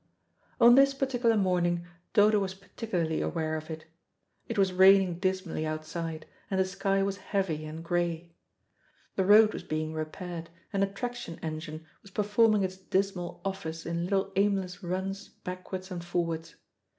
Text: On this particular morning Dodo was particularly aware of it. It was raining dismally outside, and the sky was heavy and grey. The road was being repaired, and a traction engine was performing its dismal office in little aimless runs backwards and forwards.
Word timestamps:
On 0.59 0.73
this 0.73 0.95
particular 0.95 1.37
morning 1.37 1.85
Dodo 2.13 2.39
was 2.39 2.55
particularly 2.55 3.21
aware 3.21 3.55
of 3.55 3.69
it. 3.69 3.85
It 4.47 4.57
was 4.57 4.73
raining 4.73 5.19
dismally 5.19 5.63
outside, 5.63 6.25
and 6.49 6.59
the 6.59 6.65
sky 6.65 7.03
was 7.03 7.17
heavy 7.17 7.65
and 7.67 7.83
grey. 7.83 8.33
The 9.15 9.25
road 9.25 9.53
was 9.53 9.61
being 9.61 9.93
repaired, 9.93 10.49
and 10.73 10.83
a 10.83 10.87
traction 10.87 11.37
engine 11.43 11.85
was 12.01 12.09
performing 12.09 12.63
its 12.63 12.77
dismal 12.77 13.41
office 13.45 13.85
in 13.85 14.05
little 14.05 14.31
aimless 14.35 14.81
runs 14.81 15.27
backwards 15.29 15.91
and 15.91 16.03
forwards. 16.03 16.55